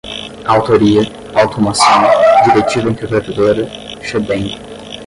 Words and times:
autoria, 0.47 1.03
automação, 1.35 2.01
diretiva 2.45 2.89
interpretadora, 2.89 3.69
shebang 4.03 4.59